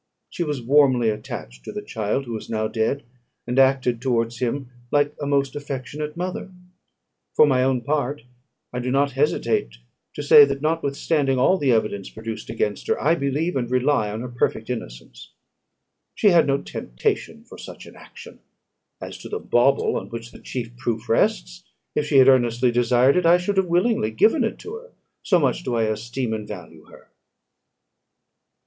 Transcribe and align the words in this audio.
She 0.31 0.43
was 0.43 0.63
warmly 0.63 1.09
attached 1.11 1.63
to 1.63 1.71
the 1.71 1.83
child 1.83 2.25
who 2.25 2.35
is 2.35 2.49
now 2.49 2.67
dead, 2.67 3.03
and 3.45 3.59
acted 3.59 4.01
towards 4.01 4.39
him 4.39 4.71
like 4.89 5.13
a 5.21 5.27
most 5.27 5.55
affectionate 5.55 6.17
mother. 6.17 6.51
For 7.35 7.45
my 7.45 7.63
own 7.63 7.81
part, 7.81 8.23
I 8.73 8.79
do 8.79 8.89
not 8.89 9.11
hesitate 9.11 9.77
to 10.15 10.23
say, 10.23 10.43
that, 10.43 10.59
notwithstanding 10.59 11.37
all 11.37 11.59
the 11.59 11.71
evidence 11.71 12.09
produced 12.09 12.49
against 12.49 12.87
her, 12.87 12.99
I 12.99 13.13
believe 13.13 13.55
and 13.55 13.69
rely 13.69 14.09
on 14.09 14.21
her 14.21 14.27
perfect 14.27 14.71
innocence. 14.71 15.33
She 16.15 16.29
had 16.29 16.47
no 16.47 16.63
temptation 16.63 17.43
for 17.43 17.59
such 17.59 17.85
an 17.85 17.95
action: 17.95 18.39
as 18.99 19.19
to 19.19 19.29
the 19.29 19.37
bauble 19.39 19.97
on 19.97 20.09
which 20.09 20.31
the 20.31 20.39
chief 20.39 20.75
proof 20.77 21.09
rests, 21.09 21.63
if 21.93 22.07
she 22.07 22.17
had 22.17 22.27
earnestly 22.27 22.71
desired 22.71 23.17
it, 23.17 23.27
I 23.27 23.37
should 23.37 23.57
have 23.57 23.67
willingly 23.67 24.09
given 24.09 24.43
it 24.43 24.57
to 24.61 24.73
her; 24.77 24.93
so 25.21 25.37
much 25.37 25.61
do 25.61 25.75
I 25.75 25.83
esteem 25.83 26.33
and 26.33 26.47
value 26.47 26.85
her." 26.87 27.11